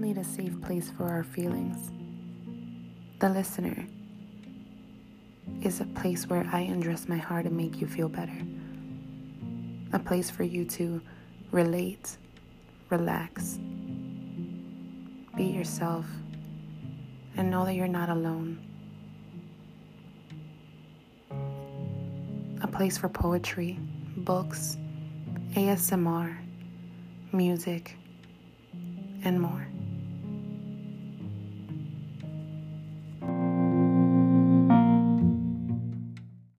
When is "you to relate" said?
10.42-12.16